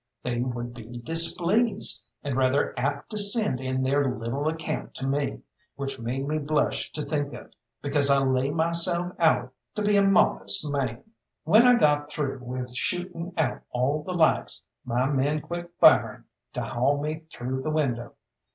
They 0.23 0.39
would 0.39 0.73
be 0.73 0.97
displeased, 0.97 2.07
and 2.23 2.35
rather 2.35 2.73
apt 2.75 3.11
to 3.11 3.19
send 3.19 3.59
in 3.59 3.83
their 3.83 4.03
little 4.03 4.47
account 4.47 4.95
to 4.95 5.05
me, 5.05 5.43
which 5.75 5.99
made 5.99 6.27
me 6.27 6.39
blush 6.39 6.91
to 6.93 7.03
think 7.05 7.33
of, 7.33 7.53
because 7.83 8.09
I 8.09 8.17
lay 8.25 8.49
myself 8.49 9.15
out 9.19 9.53
to 9.75 9.83
be 9.83 9.97
a 9.97 10.09
modest 10.09 10.67
man. 10.71 11.03
When 11.43 11.67
I 11.67 11.75
got 11.77 12.09
through 12.09 12.39
with 12.43 12.73
shooting 12.75 13.31
out 13.37 13.61
all 13.69 14.01
the 14.01 14.13
lights 14.13 14.63
my 14.83 15.05
men 15.05 15.39
quit 15.39 15.69
firing 15.79 16.23
to 16.53 16.63
haul 16.63 16.99
me 16.99 17.25
through 17.31 17.61
the 17.61 17.69
window. 17.69 18.15